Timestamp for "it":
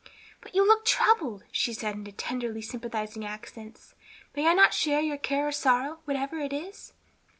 6.39-6.51